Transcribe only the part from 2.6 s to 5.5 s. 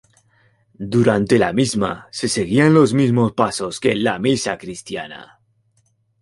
los mismos pasos que en la misa cristiana.